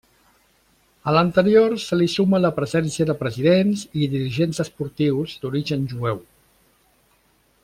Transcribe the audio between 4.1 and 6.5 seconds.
dirigents esportius d'origen jueu.